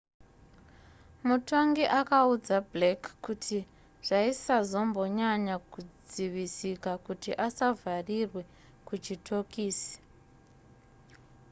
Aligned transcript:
mutongi 1.27 1.83
akaudza 1.99 2.57
blake 2.71 3.09
kuti 3.25 3.57
zvaisazombonyanya 4.07 5.55
kudzivisika 5.71 6.91
kuti 7.07 7.29
asavharirwe 7.47 8.41
kuchitokisi 8.87 9.95